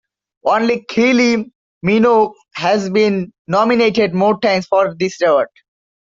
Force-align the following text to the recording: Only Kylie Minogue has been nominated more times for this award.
Only 0.43 0.83
Kylie 0.89 1.51
Minogue 1.85 2.33
has 2.55 2.89
been 2.89 3.31
nominated 3.47 4.15
more 4.15 4.39
times 4.39 4.65
for 4.65 4.95
this 4.97 5.21
award. 5.21 5.49